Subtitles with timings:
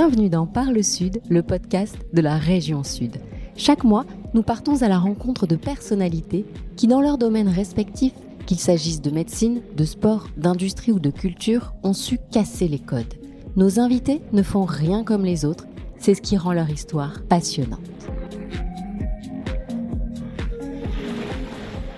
[0.00, 3.16] Bienvenue dans Parle Sud, le podcast de la région Sud.
[3.56, 6.46] Chaque mois, nous partons à la rencontre de personnalités
[6.76, 8.14] qui, dans leurs domaines respectifs,
[8.46, 13.12] qu'il s'agisse de médecine, de sport, d'industrie ou de culture, ont su casser les codes.
[13.56, 15.66] Nos invités ne font rien comme les autres,
[15.98, 17.80] c'est ce qui rend leur histoire passionnante.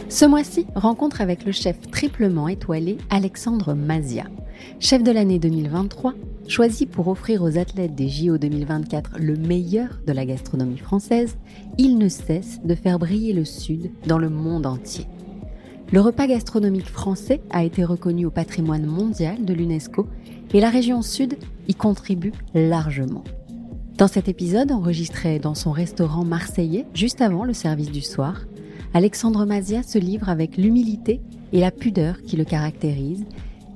[0.09, 4.25] Ce mois-ci, rencontre avec le chef triplement étoilé Alexandre Mazia.
[4.79, 6.15] Chef de l'année 2023,
[6.51, 11.37] choisi pour offrir aux athlètes des JO 2024 le meilleur de la gastronomie française,
[11.79, 15.07] il ne cesse de faire briller le Sud dans le monde entier.
[15.93, 20.09] Le repas gastronomique français a été reconnu au patrimoine mondial de l'UNESCO
[20.53, 21.37] et la région Sud
[21.69, 23.23] y contribue largement.
[23.97, 28.41] Dans cet épisode enregistré dans son restaurant marseillais juste avant le service du soir,
[28.93, 31.21] Alexandre Mazia se livre avec l'humilité
[31.53, 33.27] et la pudeur qui le caractérisent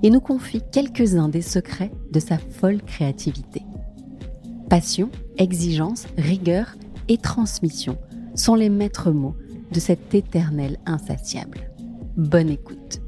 [0.05, 3.63] et nous confie quelques-uns des secrets de sa folle créativité.
[4.69, 6.77] Passion, exigence, rigueur
[7.09, 7.97] et transmission
[8.35, 9.35] sont les maîtres mots
[9.73, 11.71] de cet éternel insatiable.
[12.19, 13.01] Bonne écoute.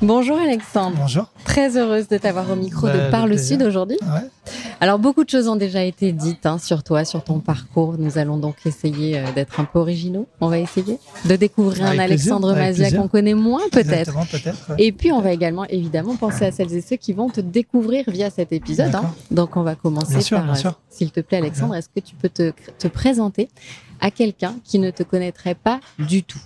[0.00, 0.96] Bonjour Alexandre.
[0.96, 1.26] Bonjour.
[1.44, 3.98] Très heureuse de t'avoir au micro de bah, Parle Sud aujourd'hui.
[4.80, 7.96] Alors beaucoup de choses ont déjà été dites hein, sur toi, sur ton parcours.
[7.98, 10.28] Nous allons donc essayer euh, d'être un peu originaux.
[10.40, 14.14] On va essayer de découvrir un Alexandre Mazia qu'on connaît moins peut-être.
[14.78, 18.04] Et puis on va également évidemment penser à celles et ceux qui vont te découvrir
[18.06, 18.94] via cet épisode.
[18.94, 19.12] Hein.
[19.32, 22.52] Donc on va commencer par, euh, s'il te plaît Alexandre, est-ce que tu peux te,
[22.78, 23.48] te présenter
[24.00, 26.38] à quelqu'un qui ne te connaîtrait pas du tout?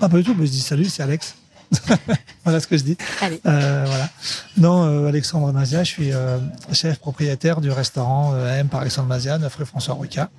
[0.00, 1.36] Ah pas du tout, mais je dis salut, c'est Alex.
[2.44, 2.96] voilà ce que je dis.
[3.22, 4.08] Euh, voilà.
[4.56, 6.38] Non, euh, Alexandre Mazia, je suis euh,
[6.72, 10.30] chef propriétaire du restaurant M par Alexandre Mazia, 9 rue François Roca.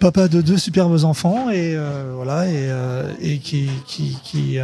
[0.00, 1.76] Papa de deux superbes enfants et
[2.14, 2.70] voilà et,
[3.20, 4.58] et qui, qui, qui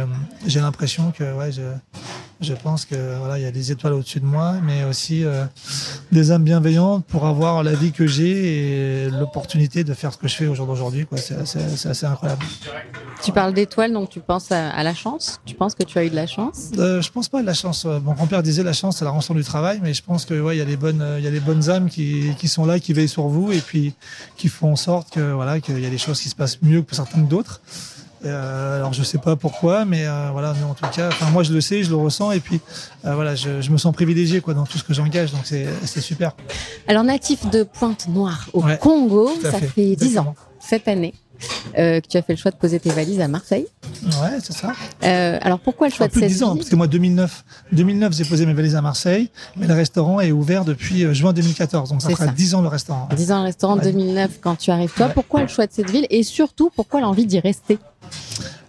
[0.45, 1.61] j'ai l'impression que ouais, je,
[2.41, 5.45] je pense que voilà, il y a des étoiles au-dessus de moi, mais aussi euh,
[6.11, 10.27] des âmes bienveillantes pour avoir la vie que j'ai et l'opportunité de faire ce que
[10.27, 11.07] je fais au jour d'aujourd'hui.
[11.15, 12.43] C'est assez, assez, incroyable.
[13.23, 15.39] Tu parles d'étoiles, donc tu penses à, la chance?
[15.45, 16.71] Tu penses que tu as eu de la chance?
[16.77, 17.85] Euh, Je pense pas à de la chance.
[17.85, 20.57] Mon grand-père disait la chance, c'est la rançon du travail, mais je pense que ouais,
[20.57, 22.79] il y a les bonnes, il y a les bonnes âmes qui, qui, sont là,
[22.79, 23.93] qui veillent sur vous et puis
[24.35, 26.81] qui font en sorte que voilà, qu'il y a des choses qui se passent mieux
[26.81, 27.61] que pour certains que d'autres.
[28.25, 31.61] Euh, alors je sais pas pourquoi, mais euh, voilà, en tout cas, moi je le
[31.61, 32.59] sais, je le ressens, et puis
[33.05, 36.35] euh, voilà, je, me sens privilégié quoi dans tout ce que j'engage, donc c'est super.
[36.87, 41.13] Alors natif de Pointe-Noire au Congo, ça fait 10 ans cette année.
[41.75, 43.67] Que tu as fait le choix de poser tes valises à Marseille.
[44.03, 44.73] Ouais, c'est ça.
[45.41, 48.45] alors pourquoi le choix de cette 10 ans, parce que moi 2009, 2009 j'ai posé
[48.45, 52.27] mes valises à Marseille, mais le restaurant est ouvert depuis juin 2014, donc ça fera
[52.27, 53.09] 10 ans le restaurant.
[53.15, 55.09] 10 ans le restaurant, 2009 quand tu arrives toi.
[55.09, 57.79] Pourquoi le choix de cette ville et surtout pourquoi l'envie d'y rester?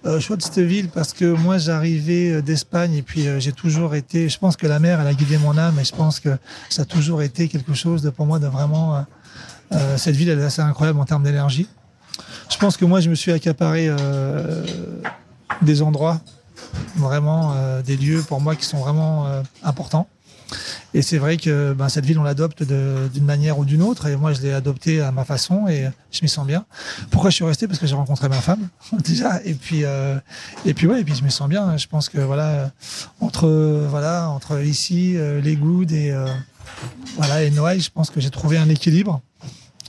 [0.06, 3.50] Euh, choix de cette ville parce que moi j'arrivais euh, d'Espagne et puis euh, j'ai
[3.50, 6.20] toujours été, je pense que la mer elle a guidé mon âme et je pense
[6.20, 6.28] que
[6.68, 9.04] ça a toujours été quelque chose de, pour moi de vraiment,
[9.72, 11.68] euh, cette ville elle est assez incroyable en termes d'énergie.
[12.50, 13.90] Je pense que moi je me suis accaparé
[15.62, 16.20] des endroits,
[16.96, 17.54] vraiment
[17.84, 19.26] des lieux pour moi qui sont vraiment
[19.62, 20.08] importants.
[20.94, 24.06] Et c'est vrai que ben, cette ville, on l'adopte d'une manière ou d'une autre.
[24.06, 26.64] Et moi, je l'ai adoptée à ma façon et je m'y sens bien.
[27.10, 27.66] Pourquoi je suis resté?
[27.66, 28.68] Parce que j'ai rencontré ma femme
[29.04, 29.42] déjà.
[29.44, 30.18] Et puis, euh,
[30.64, 31.76] et puis ouais, et puis je me sens bien.
[31.76, 32.70] Je pense que voilà,
[33.20, 33.48] entre
[33.88, 36.26] voilà, entre ici, euh, les Goudes et euh,
[37.16, 39.20] voilà et Noailles, je pense que j'ai trouvé un équilibre.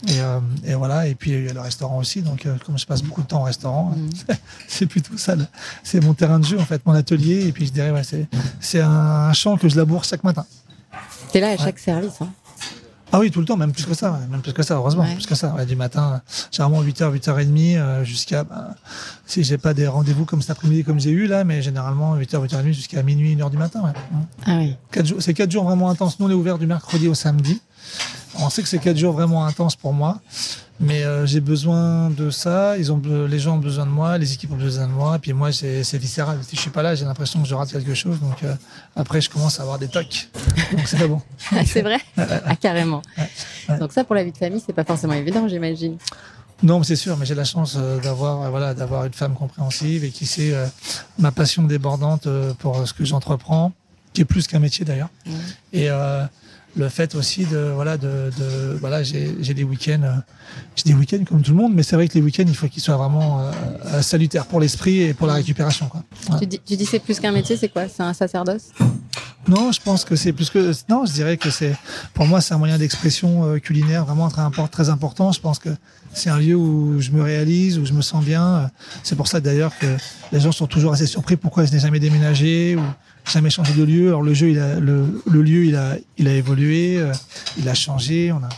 [0.08, 2.22] Et, euh, et, voilà, et puis il y a le restaurant aussi.
[2.22, 4.34] Donc, euh, comme je passe beaucoup de temps au restaurant, mm.
[4.68, 5.36] c'est plutôt ça.
[5.84, 7.48] C'est mon terrain de jeu, en fait, mon atelier.
[7.48, 8.04] Et puis je dirais, ouais,
[8.60, 10.46] c'est un champ que je laboure chaque matin.
[11.32, 12.22] Tu es là à chaque service.
[12.22, 12.30] Hein.
[13.12, 15.26] Ah oui, tout le temps, même plus que ça, même plus que ça, heureusement, plus
[15.26, 15.56] que ça.
[15.66, 16.22] du matin,
[16.52, 18.76] généralement 8h, 8h30, euh, jusqu'à, bah,
[19.26, 22.46] si j'ai pas des rendez-vous comme cet après-midi, comme j'ai eu là, mais généralement 8h,
[22.46, 23.94] 8h30 jusqu'à minuit, 1h du matin.
[24.46, 24.76] Ah oui.
[25.20, 26.20] C'est 4 jours vraiment intenses.
[26.20, 27.62] Nous, on est ouvert du mercredi au samedi.
[28.40, 30.20] On sait que c'est quatre jours vraiment intenses pour moi,
[30.80, 32.78] mais euh, j'ai besoin de ça.
[32.78, 35.20] Ils ont, les gens ont besoin de moi, les équipes ont besoin de moi, et
[35.20, 36.40] puis moi c'est viscéral.
[36.44, 38.20] Si je suis pas là, j'ai l'impression que je rate quelque chose.
[38.20, 38.54] Donc euh,
[38.96, 40.30] après, je commence à avoir des tocs.
[40.72, 41.22] Donc c'est pas bon.
[41.52, 42.00] Ah, c'est vrai?
[42.18, 43.02] ah, carrément.
[43.80, 45.98] Donc ça, pour la vie de famille, c'est pas forcément évident, j'imagine.
[46.64, 50.10] Non, c'est sûr, mais j'ai la chance euh, d'avoir voilà d'avoir une femme compréhensive et
[50.10, 50.54] qui sait
[51.18, 52.28] ma passion débordante
[52.60, 53.72] pour ce que j'entreprends,
[54.14, 55.10] qui est plus qu'un métier d'ailleurs.
[55.74, 55.90] Et
[56.76, 60.12] le fait aussi de voilà de, de voilà j'ai des week-ends euh,
[60.76, 62.68] j'ai des week-ends comme tout le monde mais c'est vrai que les week-ends il faut
[62.68, 63.52] qu'ils soient vraiment euh,
[63.86, 66.04] euh, salutaires pour l'esprit et pour la récupération quoi.
[66.40, 67.88] Tu dis, tu dis c'est plus qu'un métier c'est quoi?
[67.88, 68.70] C'est un sacerdoce?
[69.48, 71.06] Non, je pense que c'est plus que non.
[71.06, 71.74] Je dirais que c'est
[72.14, 74.68] pour moi c'est un moyen d'expression euh, culinaire vraiment très important.
[74.68, 75.32] Très important.
[75.32, 75.70] Je pense que
[76.14, 78.70] c'est un lieu où je me réalise, où je me sens bien.
[79.04, 79.86] C'est pour ça d'ailleurs que
[80.34, 82.82] les gens sont toujours assez surpris pourquoi je n'ai jamais déménagé ou
[83.32, 84.08] jamais changé de lieu.
[84.10, 87.12] Alors le jeu, il a, le, le lieu, il a, il a évolué, euh,
[87.58, 88.32] il a changé.
[88.32, 88.50] On a,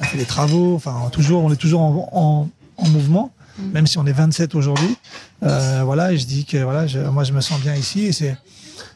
[0.00, 0.74] on a fait des travaux.
[0.74, 2.48] Enfin, toujours, on est toujours en, en,
[2.84, 3.72] en mouvement, Mm.
[3.72, 4.96] même si on est 27 aujourd'hui.
[5.42, 8.12] Euh, voilà, et je dis que voilà, je, moi je me sens bien ici et
[8.12, 8.36] c'est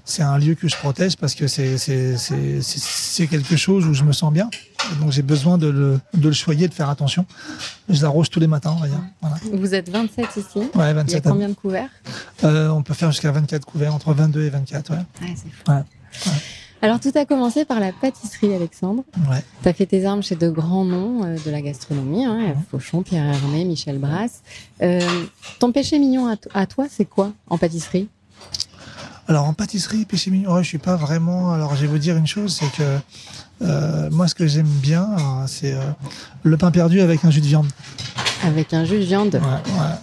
[0.05, 3.85] c'est un lieu que je protège parce que c'est c'est c'est c'est- c'est quelque chose
[3.87, 4.49] où je me sens bien.
[5.01, 7.27] Donc j'ai besoin de le de le choyer, de faire attention.
[7.89, 9.01] Je l'arrose tous les matins, on va dire.
[9.21, 9.37] Voilà.
[9.53, 10.59] Vous êtes 27 ici.
[10.59, 11.89] Ouais, Il y a 27 combien de couverts?
[12.45, 14.91] Euh, on peut faire jusqu'à 24 couverts, entre 22 et 24.
[14.91, 14.97] Ouais.
[15.21, 15.71] Ouais, c'est fou.
[15.73, 16.33] Ouais.
[16.85, 19.05] Alors, tout a commencé par la pâtisserie, Alexandre.
[19.31, 19.45] Ouais.
[19.63, 22.55] Tu as fait tes armes chez de grands noms euh, de la gastronomie, hein.
[22.73, 24.43] Fauchon, Pierre Hermé, Michel Brasse.
[24.83, 25.01] Euh,
[25.61, 28.09] ton péché mignon à, to- à toi, c'est quoi en pâtisserie?
[29.29, 31.53] Alors en pâtisserie, péché mignon, ouais, je suis pas vraiment.
[31.53, 32.99] Alors je vais vous dire une chose, c'est que
[33.63, 35.81] euh, moi ce que j'aime bien, alors, c'est euh,
[36.43, 37.69] le pain perdu avec un jus de viande.
[38.43, 39.35] Avec un jus de viande.
[39.37, 39.95] Ouais, ouais,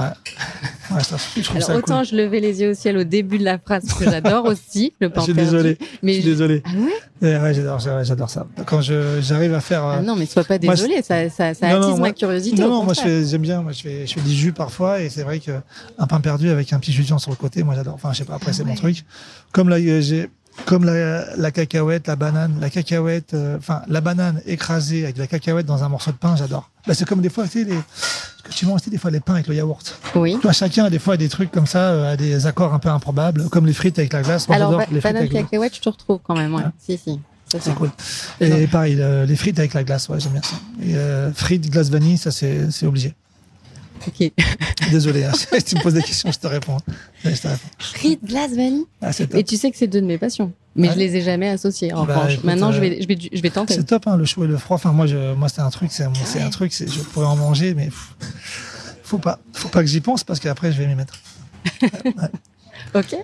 [0.00, 0.96] ouais.
[0.96, 2.06] Ouais, ça, je trouve Alors, ça autant cool.
[2.06, 5.08] je levais les yeux au ciel au début de la phrase, que j'adore aussi, le
[5.08, 5.50] pain Je suis perdu.
[5.50, 5.78] désolé.
[6.02, 6.62] Mais Je suis désolé.
[6.66, 6.92] Ah ouais
[7.22, 8.46] Ouais, ouais, j'adore, j'adore ça.
[8.66, 9.84] Quand je j'arrive à faire.
[9.84, 12.60] euh, Ah Non, mais sois pas moi, désolé, ça, ça, ça Non, attise ma curiosité.
[12.60, 13.62] non, non, moi je j'aime bien.
[13.62, 15.52] Moi je fais, je fais des jus parfois et c'est vrai que
[15.98, 17.94] un pain perdu avec un petit jus de viande sur le côté, moi j'adore.
[17.94, 18.34] Enfin, je sais pas.
[18.34, 19.04] Après, c'est mon truc.
[19.52, 20.28] Comme la, euh, j'ai,
[20.66, 25.20] comme la, la cacahuète, la banane, la cacahuète, euh, enfin la banane écrasée avec de
[25.20, 26.70] la cacahuète dans un morceau de pain, j'adore.
[26.86, 27.78] Bah, c'est comme des fois, tu sais, les,
[28.44, 29.98] que tu manges, tu sais, des fois les pains avec le yaourt.
[30.14, 30.32] Oui.
[30.34, 32.78] Tu vois, chacun a des fois des trucs comme ça, euh, a des accords un
[32.78, 34.46] peu improbables, comme les frites avec la glace.
[34.48, 36.62] Moi, Alors, ba- les frites banane avec le- cacahuète, je te retrouve quand même, ouais.
[36.62, 36.68] Ouais.
[36.78, 37.18] Si, si.
[37.60, 37.90] C'est cool.
[38.40, 40.56] Et pareil, euh, les frites avec la glace, ouais, j'aime bien ça.
[40.82, 43.14] Et, euh, frites, glace vanille, ça c'est, c'est obligé.
[44.08, 44.32] Ok.
[44.90, 46.78] Désolé, hein, si tu me poses des questions, je te réponds.
[47.24, 47.60] Ouais, je te réponds.
[47.78, 48.84] Frites, glace, vanille.
[49.00, 49.10] Ah.
[49.34, 50.52] Et tu sais que c'est deux de mes passions.
[50.76, 50.94] Mais Ouais.
[50.94, 52.32] je les ai jamais associées, en Bah, revanche.
[52.34, 53.74] écoute, Maintenant, je, euh, vais, je, vais, je vais tenter.
[53.74, 54.74] C'est top, hein, le chaud et le froid.
[54.76, 57.86] Enfin, moi, je, moi, c'est un truc, c'est, un truc, je pourrais en manger, mais
[57.86, 58.14] pff,
[59.04, 61.14] faut pas, faut pas que j'y pense parce qu'après, je vais m'y mettre.
[62.94, 63.16] Ok.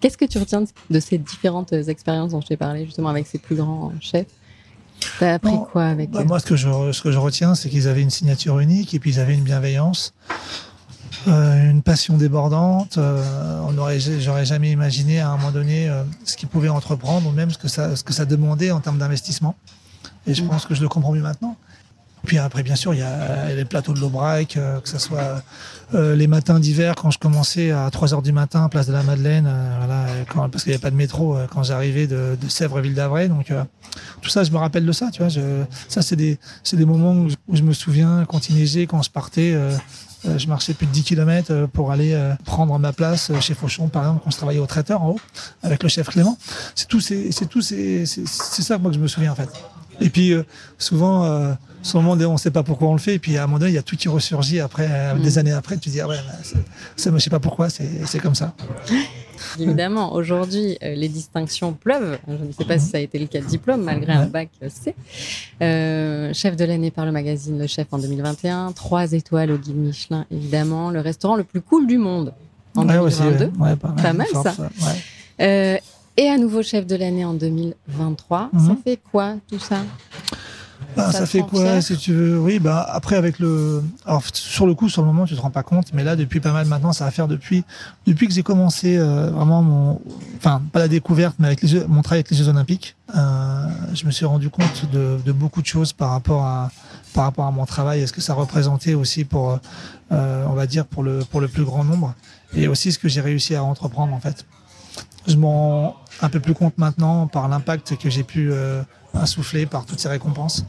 [0.00, 3.26] Qu'est-ce que tu retiens de- de ces différentes expériences dont je t'ai parlé, justement, avec
[3.26, 4.26] ces plus grands chefs?
[5.18, 6.24] T'as appris Non, quoi avec Bah, eux?
[6.24, 9.00] moi, ce que je, ce que je retiens, c'est qu'ils avaient une signature unique et
[9.00, 10.14] puis ils avaient une bienveillance,
[11.28, 12.98] euh, une passion débordante.
[12.98, 17.28] euh, on aurait, j'aurais jamais imaginé à un moment donné euh, ce qu'ils pouvaient entreprendre
[17.28, 19.54] ou même ce que ça, ce que ça demandait en termes d'investissement.
[20.26, 20.48] Et je Mm.
[20.48, 21.53] pense que je le comprends mieux maintenant.
[22.24, 25.42] Puis après, bien sûr, il y a les plateaux de l'Aubrac, euh, que ce soit
[25.94, 29.02] euh, les matins d'hiver quand je commençais à 3 heures du matin, place de la
[29.02, 32.36] Madeleine, euh, voilà, quand- parce qu'il n'y avait pas de métro euh, quand j'arrivais de,
[32.40, 33.28] de Sèvres, ville d'Avray.
[33.28, 33.62] Donc euh,
[34.22, 35.10] tout ça, je me rappelle de ça.
[35.12, 36.38] Tu vois, je, ça, c'est des,
[36.72, 39.52] des moments où je, me souviens quand il neigeait, quand je partais.
[39.54, 39.76] euh,
[40.26, 43.52] euh, je marchais plus de 10 km pour aller euh, prendre ma place euh, chez
[43.52, 45.20] Fauchon, par exemple, quand je travaillais au traiteur en haut,
[45.62, 46.38] avec le chef Clément.
[46.74, 49.50] C'est tout, c'est, tout, c'est ça moi que je me souviens en fait.
[50.00, 50.42] Et puis euh,
[50.78, 51.52] souvent, euh,
[51.82, 53.14] sur le moment, on ne sait pas pourquoi on le fait.
[53.14, 55.22] Et puis à un moment donné, il y a tout qui ressurgit après, euh, Mm.
[55.22, 55.76] des années après.
[55.76, 56.16] Tu te dis, ah ouais,
[56.96, 58.54] c'est- je sais pas pourquoi, c'est, comme ça.
[59.60, 62.18] Évidemment, aujourd'hui, les distinctions pleuvent.
[62.26, 64.26] Je ne sais pas si ça a été le cas de diplôme, malgré un Ouais.
[64.28, 64.94] bac C.
[65.60, 69.76] Euh, chef de l'année par le magazine Le Chef en 2021, trois étoiles au guide
[69.76, 72.32] Michelin, évidemment, le restaurant le plus cool du monde
[72.76, 73.44] en Ouais, aussi, 2022.
[73.58, 73.70] ouais.
[73.70, 74.62] Ouais, pas mal, Pas mal, Forbes, ça.
[74.62, 74.94] ouais.
[75.40, 75.76] Euh,
[76.16, 78.50] et à nouveau chef de l'année en 2023.
[78.52, 78.76] Ça Mhm.
[78.84, 79.78] fait quoi tout ça?
[80.96, 82.38] Bah, Ça fait quoi si tu veux?
[82.38, 85.50] Oui, bah après avec le, alors sur le coup, sur le moment, tu te rends
[85.50, 87.64] pas compte, mais là depuis pas mal maintenant, ça va faire depuis
[88.06, 90.00] depuis que j'ai commencé euh, vraiment mon,
[90.36, 93.66] enfin pas la découverte, mais avec les Jeux- mon travail avec les Jeux Olympiques, euh,
[93.92, 96.70] je me suis rendu compte de, de beaucoup de choses par rapport à
[97.12, 99.58] par rapport à mon travail et ce que ça représentait aussi pour,
[100.12, 102.14] euh, on va dire pour le pour le plus grand nombre
[102.54, 104.44] et aussi ce que j'ai réussi à entreprendre en fait.
[105.26, 108.82] Je m'en rends un peu plus compte maintenant par l'impact que j'ai pu euh,
[109.14, 110.64] insouffler par toutes ces récompenses.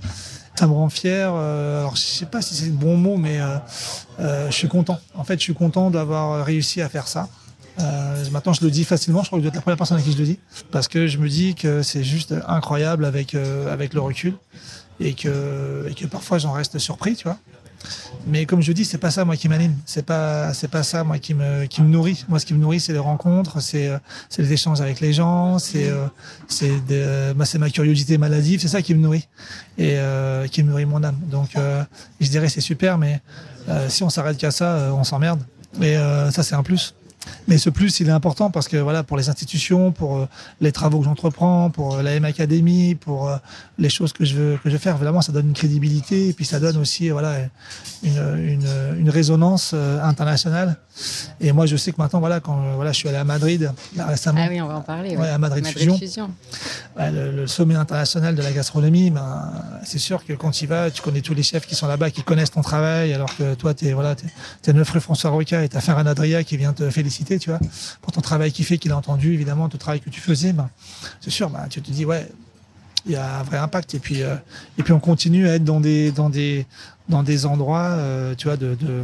[0.58, 1.32] Ça me rend fier.
[1.34, 3.58] euh, alors, je sais pas si c'est le bon mot, mais euh,
[4.22, 5.00] euh, je suis content.
[5.14, 7.28] En fait, je suis content d'avoir réussi à faire ça.
[7.82, 9.22] Euh, maintenant, je le dis facilement.
[9.22, 10.40] Je crois que je dois être la première personne à qui je le dis,
[10.72, 14.36] parce que je me dis que c'est juste incroyable avec euh, avec le recul
[15.02, 17.38] et que et que parfois j'en reste surpris, tu vois.
[18.28, 19.76] Mais comme je dis, c'est pas ça moi qui m'anime.
[19.86, 22.26] C'est pas pas ça moi qui me nourrit.
[22.28, 23.98] Moi, ce qui me nourrit, c'est les rencontres, c'est euh,
[24.38, 26.08] les échanges avec les gens, c'est euh,
[26.48, 29.28] c'est de- bah, c'est ma curiosité maladive, c'est ça qui me nourrit
[29.78, 31.18] et euh, qui me nourrit mon âme.
[31.30, 31.84] Donc, euh,
[32.20, 33.22] je dirais c'est super, mais
[33.70, 35.42] euh, si on s'arrête qu'à ça, euh, on s'emmerde.
[35.82, 36.94] Euh, ça, c'est un plus.
[37.48, 40.28] Mais ce plus, il est important parce que voilà, pour les institutions, pour euh,
[40.62, 43.38] les travaux que j'entreprends, pour euh, la M Academy, pour euh,
[43.78, 46.46] les choses que je veux que je faire, vraiment, ça donne une crédibilité et puis
[46.46, 47.38] ça donne aussi voilà
[48.04, 48.68] une,
[48.98, 50.78] une résonance internationale.
[51.40, 54.08] Et moi, je sais que maintenant, voilà, quand voilà, je suis allé à Madrid là,
[54.08, 54.42] récemment.
[54.44, 55.18] Ah oui, on va en parler.
[55.18, 56.32] Ouais, à Madrid, Madrid Fusion.
[56.98, 59.52] le, sommet international de la gastronomie, ben,
[59.84, 62.12] c'est sûr que quand tu y vas, tu connais tous les chefs qui sont là-bas,
[62.12, 65.32] qui connaissent ton travail, alors que toi, tu es, voilà, es, es neuf rue François
[65.32, 67.60] Roca et tu as un Adria qui vient te féliciter, tu vois,
[68.02, 70.54] pour ton travail qui fait qu'il a entendu, évidemment, tout le travail que tu faisais,
[70.54, 70.70] ben,
[71.22, 72.28] c'est sûr, ben, tu te dis, ouais,
[73.06, 73.94] il y a un vrai impact.
[73.96, 74.36] Et puis, euh,
[74.78, 76.66] et puis on continue à être dans des, dans des,
[77.10, 79.04] dans des endroits, euh, tu vois, de, de,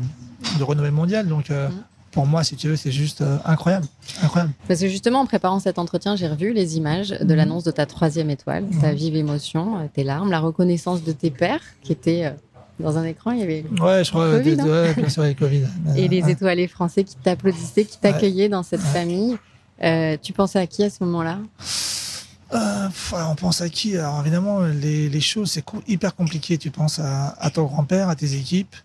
[0.57, 1.27] de, renommée mondiale.
[1.27, 3.85] Donc, euh, mmh pour moi, si tu veux, c'est juste euh, incroyable.
[4.21, 4.51] incroyable.
[4.67, 7.35] Parce que justement, en préparant cet entretien, j'ai revu les images de mhm.
[7.35, 8.95] l'annonce de ta troisième étoile, ta mhm.
[8.95, 12.33] vive émotion, euh, tes larmes, la reconnaissance de tes pères qui étaient
[12.81, 13.31] dans un écran.
[13.31, 14.65] Il y avait ouais, je crois, COVID, hein.
[14.65, 15.63] ouais, bien sûr, Covid.
[15.95, 19.37] Et les étoilés français qui t'applaudissaient, qui t'accueillaient dans cette famille.
[20.21, 21.39] tu pensais à qui à ce moment-là?
[22.53, 23.97] Euh, on pense à qui?
[23.97, 26.57] Alors évidemment, les, les choses, c'est hyper compliqué.
[26.57, 28.75] Tu penses à, à ton grand-père, à tes équipes,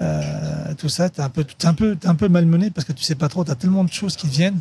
[0.00, 3.14] euh, tout ça, t'es un peu, un peu, un peu malmené parce que tu sais
[3.14, 3.44] pas trop.
[3.44, 4.60] T'as tellement de choses qui viennent.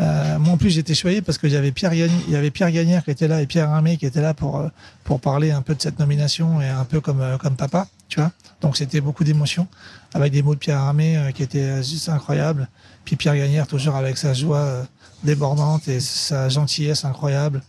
[0.00, 3.04] Euh, moi en plus, j'étais choyé parce que j'avais Pierre, il y avait Pierre Gagnère
[3.04, 4.68] qui était là et Pierre Armé qui était là pour euh,
[5.04, 8.20] pour parler un peu de cette nomination et un peu comme euh, comme papa, tu
[8.20, 8.32] vois.
[8.60, 9.68] Donc c'était beaucoup d'émotions
[10.12, 12.68] avec des mots de Pierre Armé qui étaient juste incroyables.
[13.04, 14.86] Puis Pierre Gagnère toujours avec sa joie
[15.22, 17.62] débordante et sa gentillesse incroyable.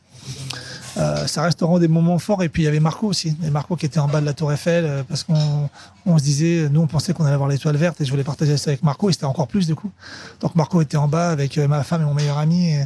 [0.98, 2.44] Euh, ça restaurant des moments forts.
[2.44, 4.34] Et puis il y avait Marco aussi, et Marco qui était en bas de la
[4.34, 5.70] Tour Eiffel euh, parce qu'on
[6.06, 8.58] on se disait, nous on pensait qu'on allait avoir l'étoile verte et je voulais partager
[8.58, 9.92] ça avec Marco et c'était encore plus du coup.
[10.40, 12.70] Donc Marco était en bas avec euh, ma femme et mon meilleur ami.
[12.70, 12.86] Et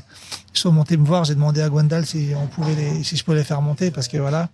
[0.55, 1.23] ils sont montés me voir.
[1.25, 4.07] J'ai demandé à Gwendal si on pouvait les, si je pouvais les faire monter parce
[4.07, 4.49] que voilà,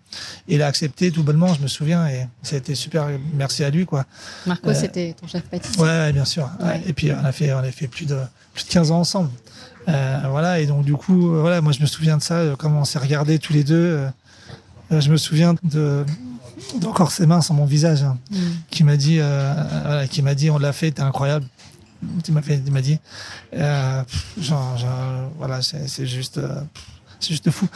[0.48, 3.08] il a accepté tout bonnement, je me souviens et c'était super.
[3.34, 4.06] Merci à lui quoi.
[4.46, 5.82] Marco, c'était ton chef pâtissier.
[5.82, 6.50] Ouais, bien sûr.
[6.86, 8.18] Et puis on a fait, on a fait plus de
[8.54, 9.30] plus de 15 ans ensemble.
[9.88, 12.56] Euh, voilà, et donc du coup, euh, voilà, moi je me souviens de ça, euh,
[12.56, 14.08] comment on s'est regardé tous les deux.
[14.92, 16.06] je me souviens de
[16.80, 18.38] d'encore ses mains sur mon visage, hein, mm.
[18.72, 21.46] qui m'a dit, voilà, qui m'a dit, on l'a fait, t'es incroyable.
[22.24, 23.00] Tu m'as fait, m'a dit,
[23.54, 26.40] genre, genre, voilà, c'est juste,
[27.20, 27.68] c'est juste fou.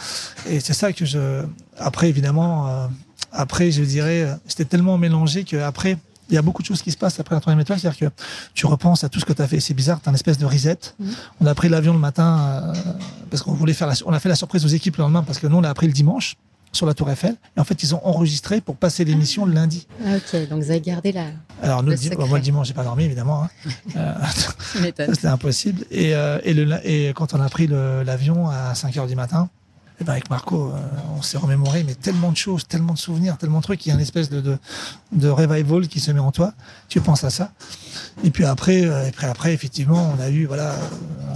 [0.48, 1.44] Et c'est ça que je,
[1.78, 2.88] après évidemment,
[3.32, 5.98] après je dirais, c'était tellement mélangé que après
[6.30, 7.78] il y a beaucoup de choses qui se passent après la troisième étoile.
[7.78, 8.14] C'est-à-dire que
[8.54, 9.60] tu repenses à tout ce que tu as fait.
[9.60, 10.78] C'est bizarre, tu as une espèce de reset.
[10.98, 11.12] Mhm.
[11.40, 12.92] On a pris l'avion le matin euh,
[13.30, 15.38] parce qu'on voulait faire la, on a fait la surprise aux équipes le lendemain parce
[15.38, 16.36] que nous, on a appris le dimanche
[16.72, 17.36] sur la Tour Eiffel.
[17.56, 19.86] Et en fait, ils ont enregistré pour passer l'émission le lundi.
[20.04, 21.26] Ah, ok, donc vous avez gardé la.
[21.62, 23.44] Alors, nous, le moi, le dimanche, j'ai pas dormi, évidemment.
[23.44, 23.50] Hein.
[23.96, 24.14] euh,
[24.94, 25.84] C'était impossible.
[25.90, 29.48] Et, euh, et, le, et quand on a pris l'avion à 5 heures du matin,
[30.00, 30.78] eh ben avec Marco, euh,
[31.16, 33.84] on s'est remémoré, mais tellement de choses, tellement de souvenirs, tellement de trucs.
[33.84, 34.58] Il y a une espèce de,
[35.12, 36.54] de, revival qui se met en toi.
[36.88, 37.52] Tu penses à ça.
[38.24, 40.74] Et puis après, euh, après, après, effectivement, on a eu voilà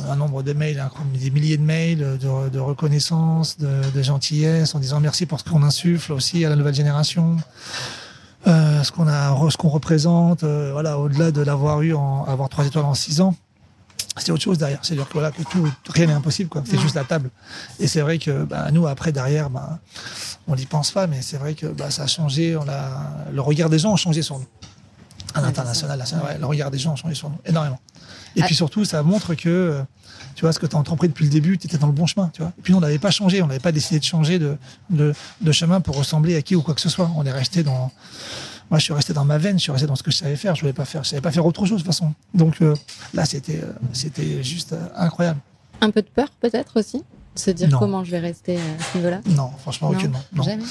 [0.09, 0.83] un nombre de mails,
[1.15, 5.63] des milliers de mails de, de reconnaissance, de, gentillesse, en disant merci pour ce qu'on
[5.63, 7.37] insuffle aussi à la nouvelle génération.
[8.47, 12.51] Euh, ce qu'on a, ce qu'on représente, euh, voilà, au-delà de l'avoir eu, en, avoir
[12.51, 13.35] trois étoiles en six ans,
[14.17, 14.79] c'est autre chose derrière.
[14.83, 16.63] C'est-à-dire que, voilà, que tout, rien n'est impossible, quoi.
[16.65, 17.31] C'est juste la table.
[17.81, 19.81] Et c'est vrai que bah, nous, après, derrière, bah,
[20.47, 22.57] on n'y pense pas, mais c'est vrai que bah, ça a changé.
[22.57, 23.31] On a...
[23.33, 24.47] Le regard des gens a changé sur nous.
[25.35, 26.03] À l'international,
[26.39, 27.81] le regard des gens a changé sur nous, énormément.
[28.37, 28.47] Et ah.
[28.47, 29.83] puis surtout, ça montre que,
[30.37, 32.07] tu vois, ce que tu as entrepris depuis le début, tu étais dans le bon
[32.07, 32.53] chemin, tu vois.
[32.57, 34.57] Et puis nous, on n'avait pas changé, on n'avait pas décidé de changer de,
[34.91, 37.11] de, de chemin pour ressembler à qui ou quoi que ce soit.
[37.17, 37.91] On est resté dans
[38.71, 40.37] moi, je suis resté dans ma veine, je suis resté dans ce que je savais
[40.37, 40.55] faire.
[40.55, 42.15] Je voulais pas faire, je savais pas faire autre chose de toute façon.
[42.33, 42.75] Donc euh,
[43.13, 45.41] là, c'était, euh, c'était juste euh, incroyable.
[45.81, 48.97] Un peu de peur, peut-être aussi de se dire comment je vais rester à ce
[48.97, 49.21] niveau-là?
[49.27, 50.23] Non, franchement, aucunement.
[50.33, 50.45] Non.
[50.45, 50.63] Jamais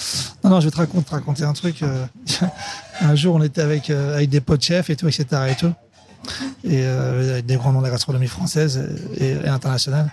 [0.44, 1.84] non, non, je vais te raconter, raconter un truc.
[3.02, 5.26] un jour, on était avec, avec des potes chefs et tout, etc.
[5.50, 5.74] Et tout.
[6.64, 8.82] Et avec des grands noms de la gastronomie française
[9.18, 10.10] et, internationale.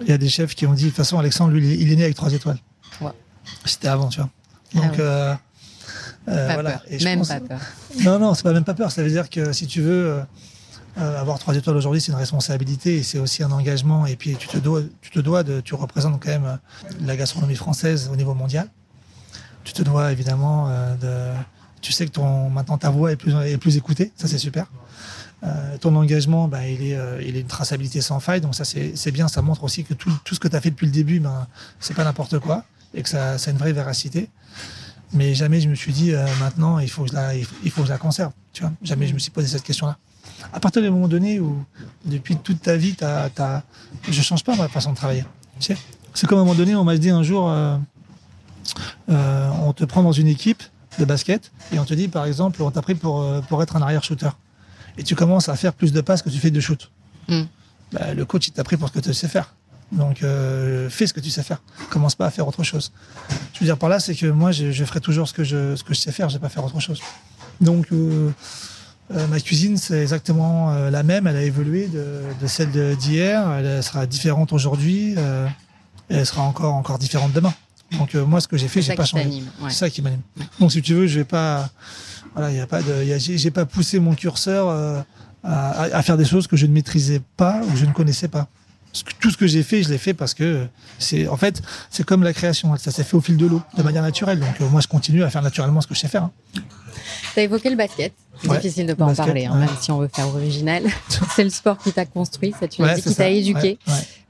[0.00, 1.96] Il y a des chefs qui ont dit, de toute façon, Alexandre, lui, il est
[1.96, 2.58] né avec trois étoiles.
[3.00, 3.12] Ouais.
[3.64, 4.30] C'était avant, tu vois.
[4.74, 5.34] Ah Donc, euh,
[6.30, 6.82] voilà.
[6.88, 7.60] Et même pas peur.
[8.04, 8.90] Non, non, c'est pas même pas peur.
[8.90, 10.20] Ça veut dire que si tu veux euh,
[10.98, 14.06] euh, avoir trois étoiles aujourd'hui, c'est une responsabilité et c'est aussi un engagement.
[14.06, 16.58] Et puis tu te dois, tu te dois de, tu représentes quand même
[17.02, 18.68] la gastronomie française au niveau mondial.
[19.64, 20.68] Tu te dois évidemment
[21.00, 21.32] de,
[21.80, 24.12] tu sais que ton maintenant ta voix est plus est plus écoutée.
[24.16, 24.66] Ça c'est super.
[25.42, 29.10] Euh, ton engagement, ben, il, est, il est une traçabilité sans faille, donc ça c'est
[29.10, 31.18] bien, ça montre aussi que tout, tout ce que tu as fait depuis le début,
[31.18, 31.46] ben,
[31.78, 34.28] c'est pas n'importe quoi, et que ça, ça a une vraie véracité.
[35.12, 37.80] Mais jamais je me suis dit, euh, maintenant, il faut, que je la, il faut
[37.80, 38.32] que je la conserve.
[38.52, 39.96] Tu vois jamais je me suis posé cette question-là.
[40.52, 41.64] À partir du moment donné où,
[42.04, 43.62] depuis toute ta vie, t'as, t'as,
[44.08, 45.24] je change pas ma façon de travailler.
[45.58, 45.76] Tu sais
[46.12, 47.76] c'est comme à un moment donné, on m'a dit un jour, euh,
[49.10, 50.62] euh, on te prend dans une équipe
[50.98, 53.82] de basket et on te dit, par exemple, on t'a pris pour, pour être un
[53.82, 54.30] arrière shooter.
[54.98, 56.90] Et tu commences à faire plus de passes que tu fais de shoot.
[57.28, 57.42] Mm.
[57.92, 59.54] bah, le coach il t'a pris pour ce que tu sais faire.
[59.92, 61.60] Donc euh, fais ce que tu sais faire.
[61.90, 62.92] Commence pas à faire autre chose.
[63.54, 65.74] Je veux dire par là, c'est que moi je, je, ferai toujours ce que je
[65.76, 66.28] ce que je sais faire.
[66.28, 67.00] Je vais pas faire autre chose.
[67.60, 68.30] Donc euh,
[69.12, 71.26] euh, ma cuisine c'est exactement euh, la même.
[71.26, 73.50] Elle a évolué de, de celle d'hier.
[73.52, 75.14] Elle sera différente aujourd'hui.
[75.18, 75.46] Euh,
[76.08, 77.52] et elle sera encore encore différente demain.
[77.98, 79.24] Donc euh, moi ce que j'ai fait, j'ai pas changé.
[79.60, 79.70] Ouais.
[79.70, 80.20] C'est ça qui m'anime.
[80.60, 81.68] Donc si tu veux, je vais pas.
[82.34, 83.02] Voilà, il y a pas de.
[83.04, 85.00] y a- J'ai pas poussé mon curseur euh,
[85.42, 88.28] à- à faire des choses que je ne maîtrisais pas ou que je ne connaissais
[88.28, 88.46] pas.
[89.20, 90.66] Tout ce que j'ai fait, je l'ai fait parce que
[90.98, 93.82] c'est en fait c'est comme la création, ça s'est fait au fil de l'eau, de
[93.82, 94.40] manière naturelle.
[94.40, 96.24] Donc euh, moi je continue à faire naturellement ce que je sais faire.
[96.24, 96.32] hein.
[97.34, 98.12] Tu as évoqué le basket.
[98.44, 99.66] Ouais, Difficile de pas en parler, hein, ouais.
[99.66, 100.84] même si on veut faire original.
[101.36, 103.78] c'est le sport qui t'a construit, l'as Ouais, qui t'a éduqué,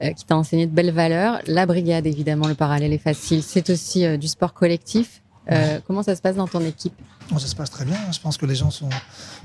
[0.03, 1.39] euh, qui t'a enseigné de belles valeurs.
[1.47, 3.41] La brigade, évidemment, le parallèle est facile.
[3.41, 5.21] C'est aussi euh, du sport collectif.
[5.51, 6.93] Euh, comment ça se passe dans ton équipe
[7.29, 7.97] Bon, ça se passe très bien.
[8.11, 8.89] Je pense que les gens sont,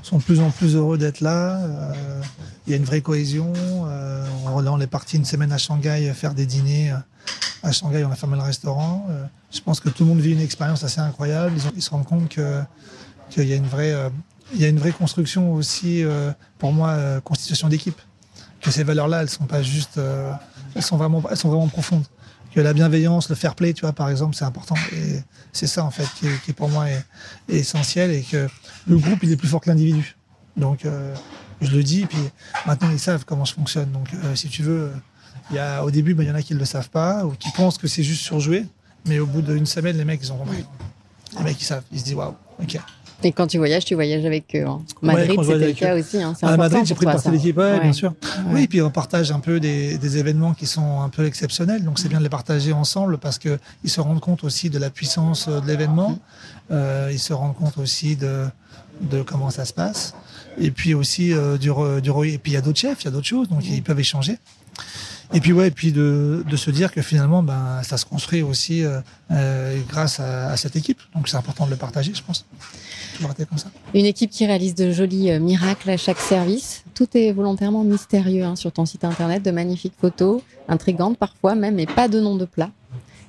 [0.02, 1.56] sont de plus en plus heureux d'être là.
[1.58, 2.22] Euh,
[2.66, 3.52] Il y a une vraie cohésion.
[3.56, 6.92] Euh, on, est parti une semaine à Shanghai faire des dîners.
[7.62, 9.06] À Shanghai, on a fermé le restaurant.
[9.52, 11.52] Je pense que tout le monde vit une expérience assez incroyable.
[11.56, 12.62] Ils, ont- ils se rendent compte que
[13.30, 13.92] qu'il y a une vraie,
[14.54, 16.04] il y a une vraie construction aussi,
[16.58, 18.00] pour moi, constitution d'équipe.
[18.60, 19.98] Que ces valeurs-là, elles sont pas juste,
[20.76, 22.04] elles sont vraiment, elles sont vraiment profondes.
[22.56, 24.76] Que la bienveillance, le fair play, tu vois, par exemple, c'est important.
[24.94, 25.20] Et
[25.52, 27.04] c'est ça, en fait, qui, qui pour moi est,
[27.50, 28.48] est essentiel et que
[28.86, 30.16] le groupe, il est plus fort que l'individu.
[30.56, 31.14] Donc, euh,
[31.60, 32.16] je le dis, puis
[32.64, 33.92] maintenant, ils savent comment je fonctionne.
[33.92, 34.90] Donc, euh, si tu veux,
[35.50, 37.26] il y a, au début, ben, il y en a qui ne le savent pas
[37.26, 38.64] ou qui pensent que c'est juste surjoué.
[39.04, 40.64] Mais au bout d'une semaine, les mecs, ils ont compris.
[41.36, 41.84] Les mecs, ils savent.
[41.92, 42.78] Ils se disent, waouh, ok.
[43.23, 44.66] Et quand tu voyages, tu voyages avec eux.
[44.66, 44.82] hein.
[45.00, 46.00] Madrid, voyage c'était le cas eux.
[46.00, 46.23] aussi.
[46.23, 46.35] Hein.
[46.42, 47.80] À important Madrid, j'ai pris partie de l'équipe, ouais, Ouais.
[47.80, 48.11] bien sûr.
[48.11, 48.52] Ouais.
[48.52, 51.99] Oui, puis on partage un peu des, des événements qui sont un peu exceptionnels, donc
[51.99, 54.90] c'est bien de les partager ensemble parce que ils se rendent compte aussi de la
[54.90, 56.18] puissance euh, de l'événement,
[56.70, 58.44] euh, ils se rendent compte aussi de,
[59.00, 60.14] de comment ça se passe,
[60.58, 61.70] et puis aussi euh, du,
[62.02, 63.82] du et puis il y a d'autres chefs, il y a d'autres choses, donc ils
[63.82, 64.38] peuvent échanger.
[65.35, 68.42] Et puis ouais, et puis de, de se dire que finalement, ben ça se construit
[68.42, 72.23] aussi euh, euh, grâce à, à cette équipe, donc c'est important de le partager, je
[72.23, 72.45] pense.
[73.49, 73.68] Comme ça.
[73.95, 76.85] Une équipe qui réalise de jolis euh, miracles à chaque service.
[76.95, 81.77] Tout est volontairement mystérieux hein, sur ton site internet, de magnifiques photos, intrigantes parfois même,
[81.77, 82.70] mais pas de nom de plat.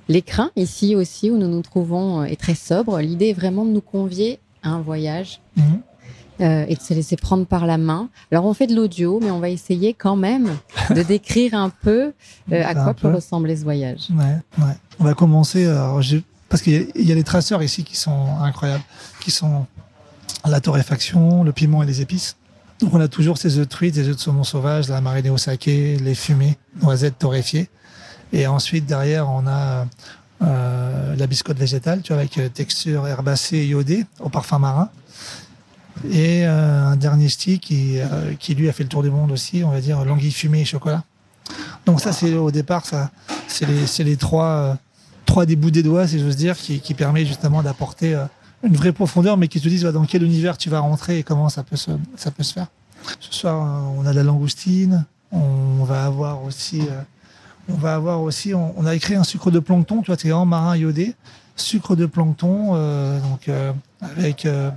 [0.09, 2.99] L'écrin, ici aussi, où nous nous trouvons, est très sobre.
[2.99, 5.81] L'idée est vraiment de nous convier à un voyage Mhm.
[6.41, 8.09] Euh, et de se laisser prendre par la main.
[8.31, 10.49] Alors on fait de l'audio, mais on va essayer quand même
[10.91, 12.13] de décrire un peu
[12.51, 13.15] euh, à quoi peut peu.
[13.15, 14.07] ressembler ce voyage.
[14.11, 14.73] Ouais, ouais.
[14.99, 15.65] On va commencer.
[15.67, 18.83] alors, j'ai- parce qu'il y, a- il y a les traceurs ici qui sont incroyables,
[19.21, 19.65] qui sont
[20.45, 22.37] la torréfaction, le piment et les épices.
[22.79, 25.29] Donc on a toujours ces œufs de truite, des œufs de saumon sauvage, la marinée
[25.31, 27.69] au saké, les fumées, noisettes torréfiées.
[28.31, 29.87] Et ensuite derrière on a
[30.43, 34.89] euh, la biscotte végétale, tu vois, avec euh, texture herbacée et iodée au parfum marin.
[36.09, 39.31] Et euh, un dernier stick qui, euh, qui lui a fait le tour du monde
[39.31, 41.03] aussi, on va dire languille fumée et chocolat.
[41.85, 43.09] Donc ça c'est au départ ça
[43.47, 44.73] c'est les, les trois, euh,
[45.25, 48.21] trois des bouts des doigts, si j'ose dire, qui, qui permet justement d'apporter
[48.63, 51.49] une vraie profondeur, mais qui te disent dans quel univers tu vas rentrer et comment
[51.49, 52.67] ça peut se, ça peut se faire.
[53.19, 56.81] Ce soir, on a de la langoustine, on va avoir aussi,
[57.69, 60.27] on va avoir aussi, on, on a écrit un sucre de plancton, tu vois, c'est
[60.29, 61.15] vraiment marin iodé,
[61.57, 64.71] sucre de plancton, euh, donc euh, avec euh,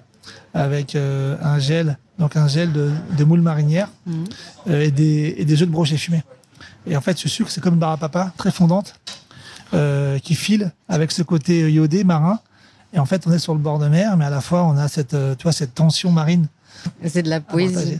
[0.54, 4.24] avec euh, un gel, donc un gel de, de moule marinière Mhm.
[4.68, 6.22] euh, et des et des de brochet fumés.
[6.86, 8.94] Et en fait, ce sucre, c'est comme une barre à papa, très fondante,
[9.74, 12.40] euh, qui file avec ce côté iodé marin.
[12.92, 14.76] Et en fait, on est sur le bord de mer, mais à la fois, on
[14.76, 16.46] a cette, tu vois, cette tension marine
[17.04, 17.98] C'est de la poésie.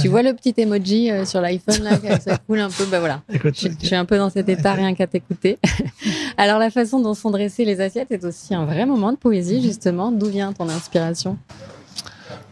[0.00, 3.22] Tu vois le petit emoji euh, sur l'iPhone là, ça coule un peu, bah voilà.
[3.32, 5.58] Écoute, Je, je suis un peu dans cet état rien qu'à t'écouter.
[6.36, 9.62] Alors la façon dont sont dressées les assiettes est aussi un vrai moment de poésie
[9.62, 10.12] justement.
[10.12, 11.38] D'où vient ton inspiration?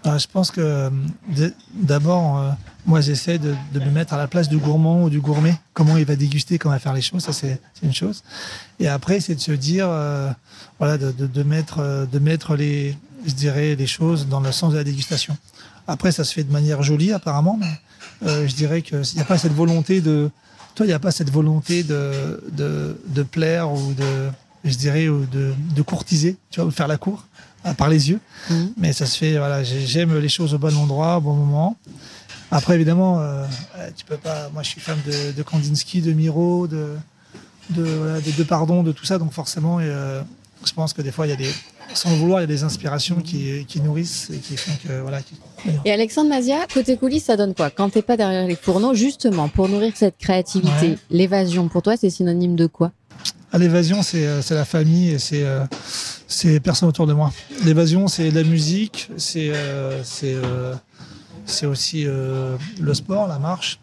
[0.06, 2.50] Euh, je pense que euh, d'abord, euh,
[2.86, 5.54] moi, j'essaie de, de me mettre à la place du gourmand ou du gourmet.
[5.74, 8.22] Comment il va déguster, comment il va faire les choses, ça c'est une chose.
[8.78, 10.30] Et après, c'est de se dire, euh,
[10.78, 14.72] voilà, de, de, de mettre, de mettre les, je dirais, les choses dans le sens
[14.72, 15.36] de la dégustation.
[15.88, 19.24] Après, ça se fait de manière jolie apparemment, mais euh, je dirais qu'il n'y a
[19.24, 20.30] pas cette volonté de,
[20.74, 24.28] toi, il n'y a pas cette volonté de, de, de plaire ou de,
[24.64, 27.26] je dirais, ou de, de courtiser, tu vois, ou de faire la cour
[27.64, 28.20] à par les yeux.
[28.50, 28.72] Mhm.
[28.76, 31.76] Mais ça se fait, voilà, j'ai- j'aime les choses au bon endroit, au bon moment.
[32.50, 33.44] Après, évidemment, euh,
[33.96, 34.48] tu peux pas.
[34.52, 36.94] Moi, je suis fan de, de Kandinsky, de Miro, de,
[37.70, 39.18] de, voilà, de, de Pardon, de tout ça.
[39.18, 40.22] Donc, forcément, euh,
[40.64, 41.50] je pense que des fois, il y a des,
[41.94, 45.00] sans le vouloir, il y a des inspirations qui, qui nourrissent et qui font que,
[45.00, 45.22] voilà.
[45.22, 45.34] qui-
[45.84, 49.48] Et Alexandre Mazia, côté coulisses, ça donne quoi Quand t'es pas derrière les fourneaux, justement,
[49.48, 50.98] pour nourrir cette créativité, Ouais.
[51.10, 52.92] l'évasion, pour toi, c'est synonyme de quoi
[53.52, 55.64] Ah, L'évasion, c'est euh, c'est la famille et c'est euh,
[56.26, 57.32] c'est personne autour de moi.
[57.64, 60.74] L'évasion, c'est la musique, c'est euh, c'est euh,
[61.46, 63.78] c'est aussi le sport, la marche,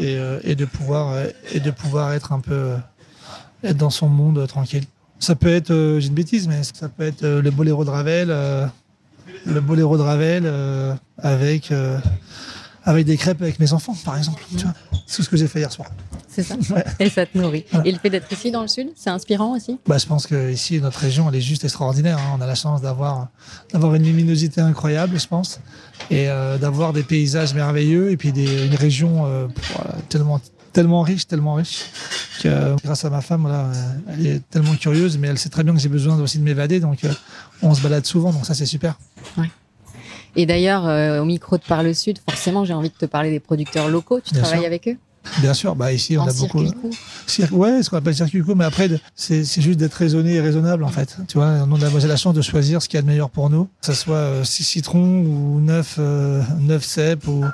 [0.00, 1.14] et, et de pouvoir
[1.52, 2.72] et de pouvoir être un peu
[3.62, 4.84] être dans son monde tranquille.
[5.18, 7.90] Ça peut être, euh, j'ai une bêtise, mais ça peut être euh, le boléro de
[7.90, 8.66] Ravel, euh,
[9.46, 11.98] le boléro de Ravel euh, avec euh,
[12.84, 14.42] avec des crêpes avec mes enfants, par exemple.
[14.56, 14.74] Tu vois,
[15.06, 15.88] c'est tout ce que j'ai fait hier soir.
[16.28, 16.54] C'est ça.
[16.70, 16.84] Ouais.
[17.00, 17.64] Et ça te nourrit.
[17.72, 17.88] Voilà.
[17.88, 19.78] Et le fait d'être ici dans le sud, c'est inspirant aussi?
[19.86, 22.18] Bah, je pense que ici, notre région, elle est juste extraordinaire.
[22.18, 22.36] hein.
[22.38, 23.28] On a la chance d'avoir
[23.72, 25.60] d'avoir une luminosité incroyable, je pense,
[26.10, 29.46] et euh, d'avoir des paysages merveilleux, et puis des, une région euh,
[30.10, 30.40] tellement
[30.76, 31.86] tellement riche, tellement riche,
[32.42, 33.72] que euh, grâce à ma femme, voilà,
[34.12, 36.80] elle est tellement curieuse, mais elle sait très bien que j'ai besoin aussi de m'évader,
[36.80, 37.12] donc euh,
[37.62, 38.98] on se balade souvent, donc ça c'est super.
[40.36, 43.30] Et d'ailleurs, euh, au micro de Par le Sud, forcément, j'ai envie de te parler
[43.30, 44.20] des producteurs locaux.
[44.20, 44.66] Tu Bien travailles sûr.
[44.66, 44.98] avec eux?
[45.40, 46.62] Bien sûr, bah ici on en a beaucoup.
[47.26, 50.34] Cir- ouais, ce qu'on appelle circuit court, mais après, de- c'est c'est juste d'être raisonné
[50.34, 51.16] et raisonnable, en fait.
[51.28, 53.64] Tu vois, on a la chance de choisir ce qui est le meilleur pour nous,
[53.64, 57.44] que ce soit 6 citrons ou 9, euh, 9 cèpes ou,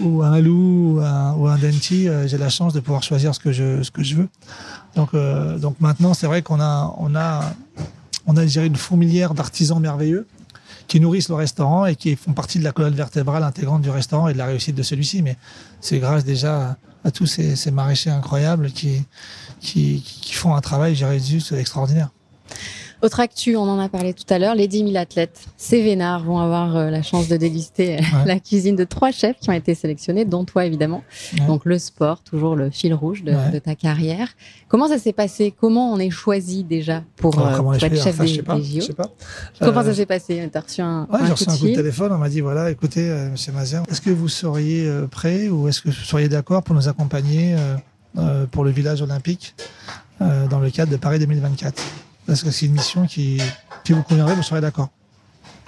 [0.00, 2.08] ou un loup ou un, ou un denti.
[2.08, 4.28] euh, j'ai la chance de pouvoir choisir ce que je, ce que je veux.
[4.94, 7.52] Donc, euh, donc maintenant, c'est vrai qu'on a, on a,
[8.26, 10.26] on a, dirais, une fourmilière d'artisans merveilleux
[10.86, 14.28] qui nourrissent le restaurant et qui font partie de la colonne vertébrale intégrante du restaurant
[14.28, 15.22] et de la réussite de celui-ci.
[15.22, 15.36] Mais
[15.80, 16.76] c'est grâce déjà
[17.10, 19.04] tous ces, maraîchers incroyables qui,
[20.32, 22.10] font un travail, je dirais, juste extraordinaire.
[23.00, 26.38] Autre actu, on en a parlé tout à l'heure, les 10 000 athlètes Cévénard vont
[26.40, 28.24] avoir euh, la chance de déguster euh, Ouais.
[28.26, 31.04] la cuisine de trois chefs qui ont été sélectionnés, dont toi évidemment.
[31.38, 31.46] Ouais.
[31.46, 33.50] Donc le sport, toujours le fil rouge de, Ouais.
[33.52, 34.28] de ta carrière.
[34.66, 35.54] Comment ça s'est passé?
[35.58, 38.42] Comment on est choisi déjà pour, Alors, euh, pour être chef Enfin, des, je sais
[38.42, 38.56] pas.
[38.56, 39.10] des Je JO sais pas.
[39.60, 40.48] Comment Euh, ça s'est passé?
[40.52, 42.12] T'as reçu un, un j'ai coup reçu de un coup de téléphone.
[42.12, 45.88] On m'a dit voilà, écoutez, Monsieur Mazien, est-ce que vous seriez prêt ou est-ce que
[45.88, 47.54] vous seriez d'accord pour nous accompagner
[48.50, 49.54] pour le village olympique
[50.20, 51.80] dans le cadre de Paris 2024
[52.28, 53.40] Parce que c'est une mission qui,
[53.84, 54.90] qui vous conviendrait, vous serez d'accord.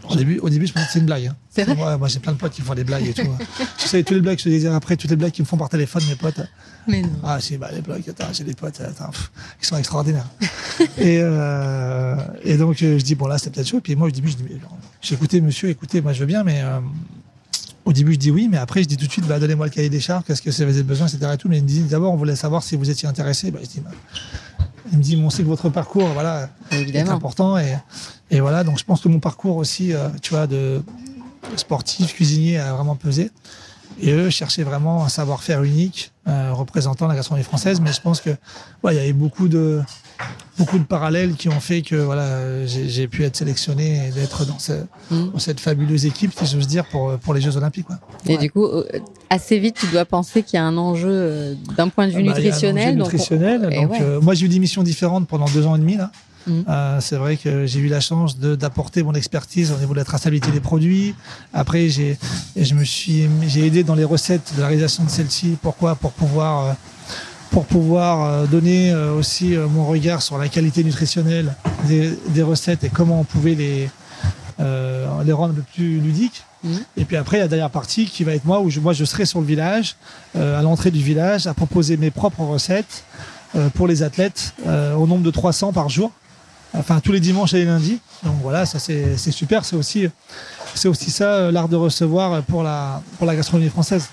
[0.09, 1.27] Au début, au début, je pensais que c'est une blague.
[1.27, 1.37] hein.
[1.51, 3.23] C'est vrai Ouais, moi, j'ai plein de potes qui font des blagues et tout.
[3.23, 3.39] hein.
[3.79, 5.49] tu sais, tous les blagues que je te disais après, toutes les blagues qu'ils me
[5.49, 6.41] font par téléphone, mes potes.
[6.87, 7.09] Mais non.
[7.25, 10.27] Ah si, bah les blogs, attends, j'ai des potes, attends, pff, ils sont extraordinaires.
[10.99, 13.79] et, euh, et donc euh, je dis, bon là c'est peut-être chaud.
[13.79, 14.57] Et puis moi au début je dis, mais,
[15.03, 16.81] j'ai écouté monsieur, écoutez, moi je veux bien, mais euh,
[17.85, 19.71] au début je dis oui, mais après je dis tout de suite, bah, donnez-moi le
[19.73, 21.33] cahier des charges, qu'est-ce que vous avez besoin, etc.
[21.35, 21.49] Et tout.
[21.51, 23.51] Mais il me dit d'abord on voulait savoir si vous étiez intéressé.
[23.51, 23.91] Bah, je dis, bah,
[24.93, 27.59] il me dit, bon, on sait que votre parcours, voilà, est important.
[27.59, 27.77] Et,
[28.31, 30.83] et voilà, donc je pense que mon parcours aussi, euh, tu vois, de
[31.57, 33.31] sportif, cuisinier a vraiment pesé.
[34.03, 37.81] Et eux cherchaient vraiment un savoir-faire unique euh, représentant la gastronomie française.
[37.81, 38.31] Mais je pense que
[38.83, 39.81] ouais, il y avait beaucoup de
[40.59, 44.59] beaucoup de parallèles qui ont fait que voilà, j'ai pu être sélectionné et d'être dans,
[44.59, 45.31] ce- Mm.
[45.33, 47.87] dans cette fabuleuse équipe, si j'ose dire, pour, pour les Jeux Olympiques.
[47.87, 47.99] Quoi.
[48.27, 48.39] Et Ouais.
[48.39, 48.85] du coup, euh,
[49.31, 52.23] assez vite, tu dois penser qu'il y a un enjeu euh, d'un point de vue
[52.29, 52.97] Ah bah, nutritionnel.
[52.99, 53.69] donc on- nutritionnel.
[53.73, 53.99] et Donc, ouais.
[54.03, 55.97] euh, moi, j'ai eu des missions différentes pendant deux ans et demi.
[55.97, 56.11] Là.
[56.47, 56.65] Mhm.
[56.69, 59.99] Euh, c'est vrai que j'ai eu la chance de- d'apporter mon expertise au niveau de
[59.99, 61.15] la traçabilité des produits.
[61.53, 62.19] Après, j'ai,
[62.57, 65.57] je me suis, j'ai aidé dans les recettes de la réalisation de celle-ci.
[65.61, 65.95] Pourquoi?
[65.97, 66.73] Pour pouvoir, euh,
[67.51, 71.55] pour pouvoir euh, donner euh, aussi mon regard sur la qualité nutritionnelle
[71.89, 73.91] des, des recettes et comment on pouvait les,
[74.61, 76.45] euh, les rendre peu plus ludiques.
[76.63, 76.79] Mhm.
[76.97, 79.25] Et puis après, la dernière partie qui va être moi, où je, moi je serai
[79.27, 79.97] sur le village,
[80.37, 83.05] euh, à l'entrée du village, à proposer mes propres recettes
[83.57, 86.13] euh, pour les athlètes euh, au nombre de 300 par jour,
[86.77, 87.99] enfin tous les dimanches et les lundis.
[88.23, 89.65] Donc voilà, ça c'est super.
[89.65, 90.09] C'est aussi,
[90.75, 94.09] c'est aussi ça euh, l'art de recevoir pour la, pour la gastronomie française.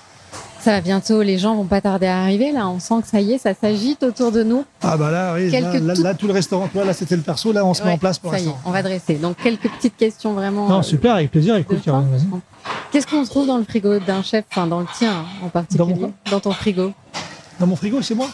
[0.59, 2.51] Ça va bientôt, les gens vont pas tarder à arriver.
[2.51, 4.65] Là, on sent que ça y est, ça s'agite autour de nous.
[4.81, 7.53] Ah bah là, oui, là, là, là, tout le restaurant, vois, là c'était le perso,
[7.53, 9.15] là on se met en place pour ça y est, on va dresser.
[9.15, 10.67] Donc quelques petites questions vraiment.
[10.67, 11.87] Non, euh, super, avec plaisir, écoute.
[12.91, 16.11] Qu'est-ce qu'on trouve dans le frigo d'un chef, enfin dans le tien en particulier, quoi
[16.31, 16.91] dans ton frigo
[17.59, 18.27] Dans mon frigo, chez moi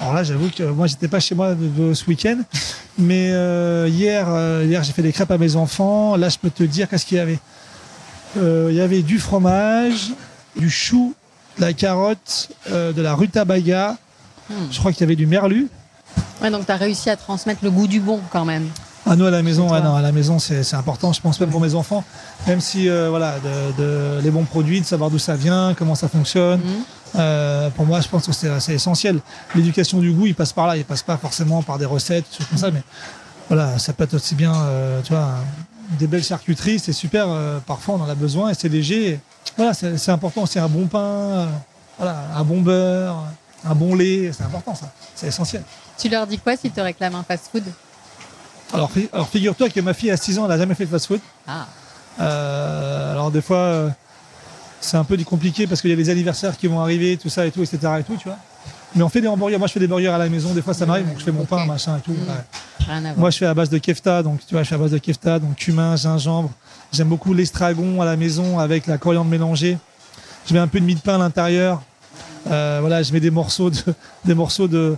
[0.00, 1.54] Alors là, j'avoue que moi, j'étais pas chez moi
[1.94, 2.38] ce week-end,
[2.98, 6.16] mais euh, hier, euh, hier j'ai fait des crêpes à mes enfants.
[6.16, 7.38] Là, je peux te dire qu'est-ce qu'il y avait.
[8.36, 10.12] Euh, Il y avait du fromage,
[10.56, 11.14] du chou,
[11.56, 13.96] de la carotte, de la rutabaga.
[14.50, 14.54] Hmm.
[14.70, 15.68] Je crois qu'il y avait du merlu.
[16.42, 18.66] Ouais, donc tu as réussi à transmettre le goût du bon quand même.
[19.06, 19.80] Ah nous à la maison, toi.
[19.80, 21.12] non, à la maison c'est c'est important.
[21.12, 22.04] Je pense même pour mes enfants,
[22.46, 25.94] même si euh, voilà, de, de- les bons produits, de savoir d'où ça vient, comment
[25.94, 26.60] ça fonctionne.
[26.60, 26.84] Mhm.
[27.16, 29.20] Euh, pour moi, je pense que c'est essentiel.
[29.54, 30.76] L'éducation du goût, il passe par là.
[30.76, 32.82] Il passe pas forcément par des recettes, des choses comme ça, mais
[33.48, 35.28] voilà, ça peut être aussi bien, euh, tu vois,
[35.98, 37.26] des belles charcuteries, c'est super.
[37.28, 39.08] euh, parfois, on en a besoin et c'est léger.
[39.10, 39.20] Et
[39.56, 40.46] voilà, c'est important.
[40.46, 41.46] C'est un bon pain, euh,
[41.98, 43.22] voilà, un bon beurre,
[43.64, 44.90] un bon lait, c'est important ça.
[45.14, 45.62] C'est essentiel.
[45.98, 47.62] Tu leur dis quoi s'ils te réclament un fast-food?
[48.72, 51.20] Alors, alors figure-toi que ma fille à 6 ans, elle n'a jamais fait de fast-food.
[51.46, 51.66] Ah,
[52.20, 53.88] Euh, alors des fois, euh,
[54.84, 57.28] c'est un peu du compliqué parce qu'il y a les anniversaires qui vont arriver, tout
[57.30, 57.78] ça et tout, etc.
[58.00, 58.36] Et tout, tu vois.
[58.94, 59.58] Mais on fait des hamburgers.
[59.58, 60.52] Moi, je fais des burgers à la maison.
[60.52, 61.08] Des fois, ça m'arrive.
[61.08, 62.12] Donc, je fais mon pain, machin et tout.
[62.12, 62.88] Mm.
[62.88, 63.00] Ouais.
[63.00, 63.16] voir.
[63.16, 64.22] Moi, je fais à base de kefta.
[64.22, 66.50] Donc, tu vois, je fais à base de kefta, donc cumin, gingembre.
[66.92, 69.78] J'aime beaucoup l'estragon à la maison avec la coriandre mélangée.
[70.46, 71.82] je mets un peu de mie de pain à l'intérieur.
[72.50, 73.80] Euh, voilà, je mets des morceaux de,
[74.26, 74.96] des morceaux de,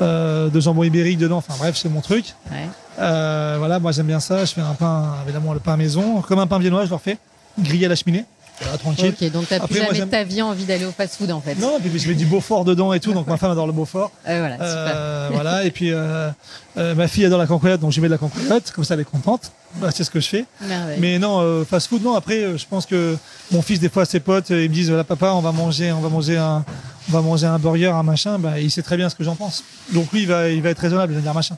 [0.00, 1.38] euh, de jambon ibérique dedans.
[1.38, 2.34] Enfin bref, c'est mon truc.
[2.50, 2.68] Ouais.
[2.98, 4.44] Euh, voilà, moi j'aime bien ça.
[4.44, 7.18] Je fais un pain, évidemment le pain maison, comme un pain viennois, je le refais,
[7.58, 8.24] grillé à la cheminée.
[8.60, 9.14] Voilà, tranquille.
[9.20, 11.54] Ok, donc t'as plus jamais de ta vie envie d'aller au fast-food en fait.
[11.56, 13.72] Non, et puis je mets du Beaufort dedans et tout, donc ma femme adore le
[13.72, 14.10] Beaufort.
[14.26, 14.92] Euh, voilà, super.
[14.96, 16.30] Euh, voilà, et puis euh,
[16.76, 19.00] euh, ma fille adore la cancoyote, donc je mets de la cancoyote, comme ça elle
[19.00, 19.52] est contente.
[19.76, 20.44] Bah, c'est ce que je fais.
[20.62, 20.98] Merveille.
[20.98, 22.14] Mais non, euh, fast food, non.
[22.14, 23.16] Après, je pense que
[23.52, 26.00] mon fils, des fois, ses potes, ils me disent, voilà, papa, on va manger, on
[26.00, 26.64] va manger un,
[27.08, 28.38] on va manger un burger, un machin.
[28.38, 29.62] Bah, il sait très bien ce que j'en pense.
[29.92, 31.56] Donc lui, il va, il va être raisonnable, il va dire machin.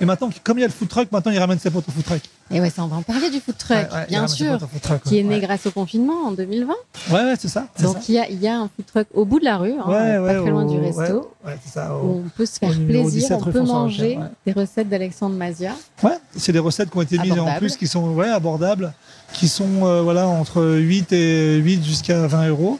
[0.00, 1.90] Et maintenant, comme il y a le food truck, maintenant il ramène ses potes au
[1.92, 2.20] food truck.
[2.50, 4.58] Et ouais, ça, on va en parler du food truck, Ouais, ouais, il bien sûr,
[4.82, 6.74] truck, qui est né grâce au confinement en 2020.
[7.10, 7.66] Ouais, ouais, c'est ça.
[7.80, 9.72] Donc il y a, il y a un food truck au bout de la rue,
[9.72, 11.30] hein, pas très loin au- du resto.
[11.44, 11.94] Ouais, c'est ça.
[11.94, 15.72] au- Où on peut se faire plaisir, 17 on peut manger des recettes d'Alexandre Mazia.
[16.02, 18.92] Ouais, c'est des recettes qui ont été mises en plus, qui sont ouais, abordables,
[19.32, 22.78] qui sont euh, voilà entre 8 et 8 jusqu'à 20 euros.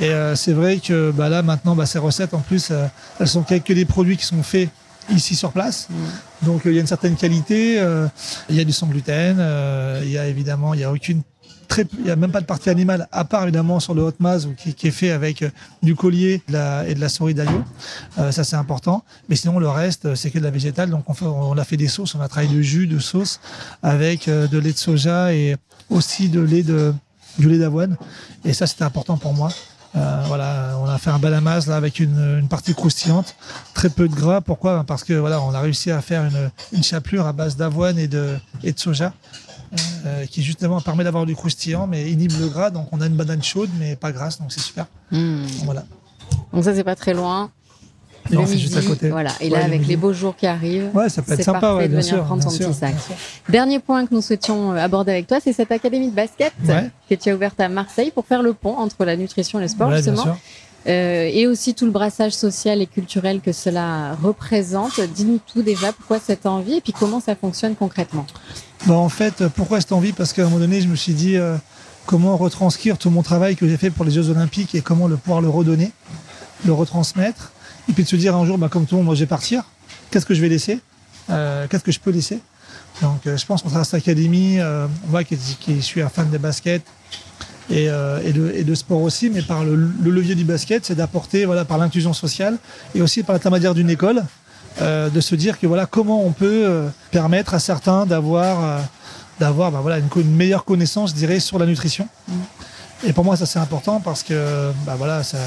[0.00, 2.86] Et euh, c'est vrai que bah, là maintenant, bah, ces recettes en plus, euh,
[3.20, 4.68] elles sont que que des produits qui sont faits
[5.10, 5.88] ici sur place.
[6.42, 7.80] Donc il y a une certaine qualité.
[7.80, 8.06] euh,
[8.48, 9.36] Il y a du sans gluten.
[9.38, 11.22] euh, Il y a évidemment, il y a aucune
[11.98, 14.46] il y a même pas de partie animale à part évidemment sur le hot maz
[14.58, 15.48] qui, est fait avec euh,
[15.82, 17.64] du collier de la- et de la souris d'agneau.
[18.18, 19.04] Euh, ça c'est important.
[19.30, 20.90] Mais sinon le reste c'est que de la végétale.
[20.90, 23.40] Donc on, fait, on a fait des sauces, on a travaillé de jus, de sauce
[23.82, 25.56] avec de lait de soja et
[25.88, 26.92] aussi de lait de
[27.38, 27.96] du lait d'avoine.
[28.44, 29.50] Et ça c'était important pour moi.
[29.94, 33.34] Euh, voilà, on a fait un balamas là avec une, une partie croustillante,
[33.74, 34.40] très peu de gras.
[34.40, 34.84] Pourquoi?
[34.84, 38.08] Parce que voilà, on a réussi à faire une, une chapelure à base d'avoine et
[38.08, 39.12] de, et de soja,
[40.06, 42.70] euh, qui justement permet d'avoir du croustillant, mais inhibe le gras.
[42.70, 44.86] Donc on a une banane chaude, mais pas grasse, donc c'est super.
[45.10, 45.44] Hmm.
[45.64, 45.84] Voilà.
[46.52, 47.50] Donc ça, c'est pas très loin.
[48.30, 49.10] Non, c'est midi, juste à côté.
[49.10, 49.30] voilà.
[49.40, 51.88] Et là, avec les beaux jours qui arrivent, Ouais, ça peut être sympa, parfait ouais,
[51.88, 52.24] de venir sûr.
[52.24, 52.94] prendre son sûr, petit sac.
[53.48, 56.52] Dernier point que nous souhaitions euh, aborder avec toi, c'est cette académie de basket
[57.08, 59.68] que tu as ouverte à Marseille pour faire le pont entre la nutrition et le
[59.68, 60.36] sport, justement.
[60.88, 64.98] Euh, et aussi tout le brassage social et culturel que cela représente.
[65.14, 68.26] Dis-nous tout déjà, pourquoi cette envie et puis comment ça fonctionne concrètement?
[68.86, 70.12] Bah, en fait, pourquoi cette envie?
[70.12, 71.56] Parce qu'à un moment donné, je me suis dit euh,
[72.04, 75.16] comment retranscrire tout mon travail que j'ai fait pour les Jeux Olympiques et comment le
[75.16, 75.92] pouvoir le redonner,
[76.66, 77.52] le retransmettre.
[77.88, 79.26] Et puis de se dire un jour, bah, comme tout le monde, moi je vais
[79.26, 79.64] partir.
[80.10, 80.80] Qu'est-ce que je vais laisser?
[81.30, 82.40] Euh, Qu'est-ce que je peux laisser?
[83.00, 86.30] Donc euh, je pense qu'on travers cette académie, euh, moi qui, qui suis un fan
[86.30, 86.82] de basket
[87.70, 90.84] et, euh, et, de, et de sport aussi, mais par le, le levier du basket,
[90.84, 92.58] c'est d'apporter voilà, par l'inclusion sociale
[92.94, 94.22] et aussi par l'intermédiaire d'une école,
[94.80, 98.80] euh, de se dire que voilà comment on peut euh, permettre à certains d'avoir euh,
[99.40, 102.06] d'avoir bah, voilà une, une meilleure connaissance, je dirais, sur la nutrition.
[103.04, 105.38] Et pour moi, ça c'est important parce que bah, voilà, ça,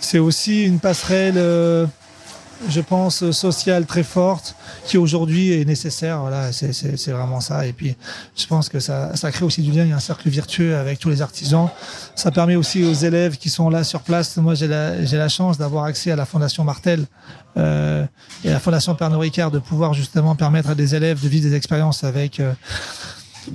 [0.00, 1.86] c'est aussi une passerelle, euh,
[2.68, 6.20] je pense, sociale très forte qui aujourd'hui est nécessaire.
[6.20, 7.66] Voilà, c'est, vraiment ça.
[7.66, 7.96] Et puis,
[8.36, 9.84] je pense que ça, ça crée aussi du lien.
[9.84, 11.68] Il y a un cercle vertueux avec tous les artisans.
[12.16, 14.36] Ça permet aussi aux élèves qui sont là sur place.
[14.36, 17.06] Moi, j'ai la, la chance d'avoir accès à la Fondation Martel
[17.56, 18.04] euh,
[18.44, 21.48] et à la Fondation Pernod Ricard de pouvoir justement permettre à des élèves de vivre
[21.48, 22.52] des expériences avec euh,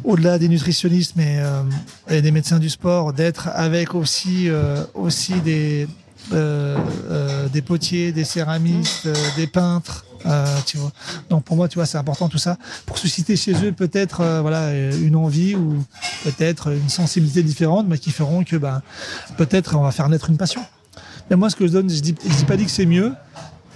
[0.04, 1.64] au-delà des nutritionnistes euh,
[2.10, 5.88] et des médecins du sport d'être avec aussi euh, aussi des
[6.32, 10.92] des potiers des céramistes euh, des peintres euh, tu vois.
[11.30, 14.42] Donc pour moi tu vois c'est important tout ça pour susciter chez eux peut-être euh,
[14.42, 15.84] voilà une envie ou
[16.24, 18.82] peut-être une sensibilité différente mais qui feront que ben
[19.38, 20.66] peut-être on va faire naître une passion.
[21.30, 23.14] Mais moi ce que je donne je dis je dis pas dit que c'est mieux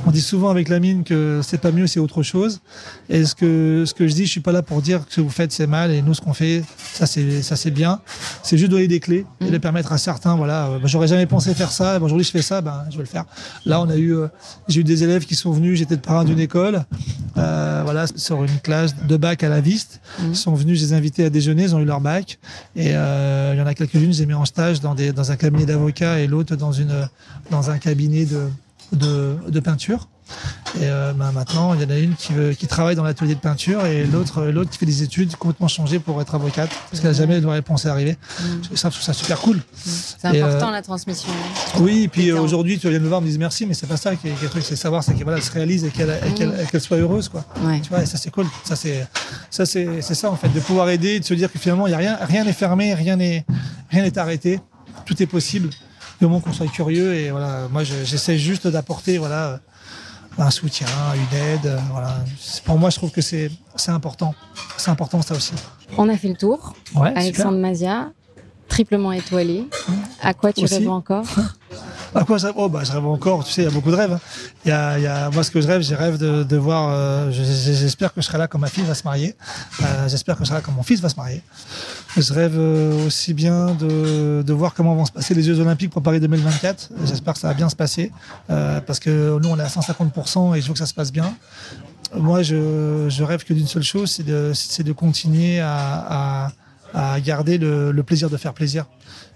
[0.06, 2.62] on dit souvent avec la mine que c'est pas mieux, c'est autre chose.
[3.10, 5.18] Et ce que, ce que je dis, je suis pas là pour dire que ce
[5.18, 8.00] que vous faites c'est mal et nous ce qu'on fait, ça c'est, ça c'est bien.
[8.44, 11.26] C'est juste donner des clés et de permettre à certains, voilà, euh, bah, j'aurais jamais
[11.26, 13.26] pensé faire ça, bah, aujourd'hui je fais ça, ben je vais le faire.
[13.66, 14.28] Là on a eu, euh,
[14.68, 16.86] j'ai eu des élèves qui sont venus, j'étais le parrain d'une école,
[17.38, 20.02] euh, voilà, sur une classe de bac à la viste.
[20.24, 22.40] Ils sont venus, je les ai invités à déjeuner, ils ont eu leur bac.
[22.76, 25.12] Et euh, il y en a quelques-unes, je les ai mis en stage dans, des,
[25.12, 27.08] dans un cabinet d'avocats et l'autre dans, une,
[27.52, 28.48] dans un cabinet de,
[28.94, 30.08] de, de peinture.
[30.76, 33.34] Et euh, ben, maintenant, il y en a une qui, veut, qui travaille dans l'atelier
[33.34, 37.02] de peinture et l'autre l'autre qui fait des études complètement changées pour être avocate parce
[37.02, 38.16] qu'elle n'a jamais de réponse à arriver.
[38.70, 39.60] Je ça, je trouve ça super cool.
[39.74, 41.30] C'est Et, important euh, la transmission.
[41.80, 43.98] Oui, et puis euh, aujourd'hui, tu viens me voir, me disent merci, mais c'est pas
[43.98, 46.16] ça qui est, le truc, c'est savoir, c'est qu'elle voilà, se réalise et qu'elle
[46.72, 47.44] qu'elle soit heureuse, quoi.
[47.64, 47.80] Ouais.
[47.82, 48.46] Tu vois, et ça c'est cool.
[48.64, 49.08] Ça c'est
[49.50, 51.92] ça c'est c'est ça en fait, de pouvoir aider, de se dire que finalement il
[51.92, 53.46] y a rien rien n'est fermé, rien n'est
[53.90, 54.60] rien n'est arrêté,
[55.06, 55.70] tout est possible.
[56.20, 59.60] Du moment qu'on soit curieux et voilà, moi je- j'essaie juste d'apporter voilà
[60.38, 62.14] un soutien, une aide, euh, voilà.
[62.64, 64.34] Pour moi, je trouve que c'est c'est important.
[64.78, 65.54] C'est important ça aussi.
[65.98, 66.74] On a fait le tour.
[66.96, 68.12] Ouais, Alexandre Mazia,
[68.70, 69.66] triplement étoilé.
[70.22, 70.76] À quoi tu Aussi.
[70.76, 71.26] rêves encore?
[72.16, 73.92] À quoi je rêve oh, bah, Je rêve encore, tu sais, il y a beaucoup
[73.92, 74.14] de rêves.
[74.14, 74.20] Hein.
[74.66, 76.90] Il y a, y a, moi, ce que je rêve, j'ai rêve de, de voir.
[76.92, 79.36] Euh, j'espère que je serai là quand ma fille va se marier.
[79.82, 81.42] Euh, j'espère que je serai là quand mon fils va se marier.
[82.18, 85.92] Je rêve euh, aussi bien de, de voir comment vont se passer les Jeux Olympiques
[85.92, 86.90] pour Paris 2024.
[87.06, 88.12] J'espère que ça va bien se passer
[88.50, 91.12] euh, parce que nous, on est à 150% et je veux que ça se passe
[91.12, 91.34] bien.
[92.16, 94.52] Moi, je, je rêve que d'une seule chose, c'est de,
[94.84, 96.52] de continuer à, à
[96.94, 98.86] à garder le, le, plaisir de faire plaisir.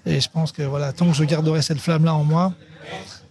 [0.05, 2.53] Et je pense que voilà, tant que je garderai cette flamme-là en moi,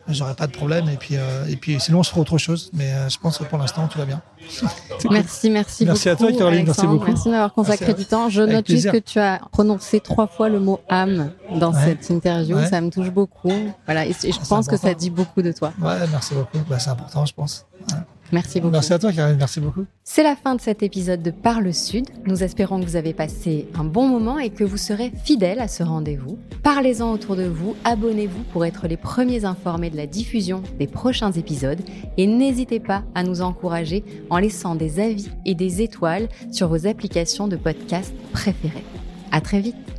[0.09, 0.89] j'aurai pas de problème.
[0.89, 2.71] Et puis, euh, et puis sinon, on se fera autre chose.
[2.73, 4.21] Mais euh, je pense que pour l'instant, tout va bien.
[5.11, 6.25] Merci, merci, merci beaucoup.
[6.25, 6.67] à toi, Caroline.
[6.67, 7.07] Merci beaucoup.
[7.07, 8.29] Merci d'avoir consacré du temps.
[8.29, 11.85] Je note juste que tu as prononcé trois fois le mot âme dans Ouais.
[11.85, 12.57] cette interview.
[12.57, 12.67] Ouais.
[12.69, 13.53] Ça me touche beaucoup.
[13.87, 14.07] Voilà.
[14.07, 14.99] Et, et je Ah, pense que ça important.
[14.99, 15.73] dit beaucoup de toi.
[15.81, 16.59] Ouais, merci beaucoup.
[16.69, 17.67] Bah, c'est important, je pense.
[17.91, 17.99] Ouais.
[18.33, 18.73] Merci beaucoup.
[18.73, 19.37] Merci à toi, Caroline.
[19.37, 19.85] Merci beaucoup.
[20.05, 22.07] C'est la fin de cet épisode de Par le Sud.
[22.27, 25.69] Nous espérons que vous avez passé un bon moment et que vous serez fidèles à
[25.69, 26.39] ce rendez-vous.
[26.63, 31.33] Parlez-en autour de vous, abonnez-vous pour être les premiers informés de la diffusion des prochains
[31.33, 31.81] épisodes
[32.17, 36.87] et n'hésitez pas à nous encourager en laissant des avis et des étoiles sur vos
[36.87, 38.85] applications de podcast préférées.
[39.31, 39.92] À très vite.